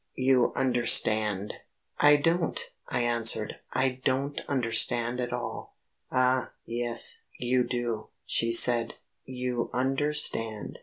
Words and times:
You 0.15 0.51
understand." 0.55 1.53
"I 1.99 2.15
don't," 2.15 2.59
I 2.89 3.01
answered, 3.01 3.57
"I 3.71 4.01
don't 4.03 4.41
understand 4.49 5.19
at 5.19 5.31
all." 5.31 5.75
"Ah, 6.11 6.49
yes, 6.65 7.21
you 7.37 7.63
do," 7.63 8.07
she 8.25 8.51
said, 8.51 8.95
"you 9.25 9.69
understand...." 9.73 10.79